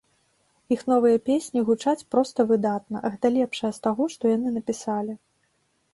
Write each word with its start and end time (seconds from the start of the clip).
Іх 0.75 0.79
новыя 0.91 1.17
песні 1.29 1.63
гучаць 1.67 2.07
проста 2.15 2.47
выдатна, 2.53 2.97
гэта 3.11 3.27
лепшае 3.39 3.71
з 3.79 3.87
таго, 3.87 4.03
што 4.15 4.23
яны 4.37 4.49
напісалі. 4.59 5.13